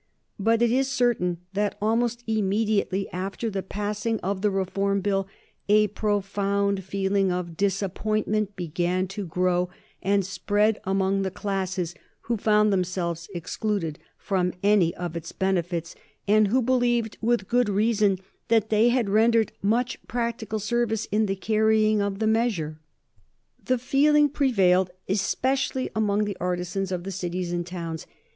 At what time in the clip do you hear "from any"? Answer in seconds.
14.17-14.91